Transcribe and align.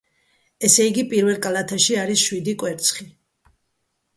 ესე 0.69 0.87
იგი, 0.91 1.03
პირველ 1.11 1.37
კალათაში 1.43 1.99
არის 2.05 2.25
შვიდი 2.31 2.57
კვერცხი. 2.65 3.07